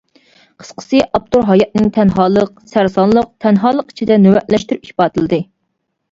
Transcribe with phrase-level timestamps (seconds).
[0.61, 5.41] قىسقىسى ئاپتور ھاياتنى تەنھالىق-سەرسانلىق-تەنھالىق ئىچىدە نۆۋەتلەشتۈرۈپ ئىپادىلىدى.